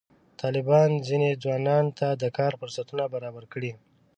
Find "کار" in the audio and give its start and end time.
2.37-2.51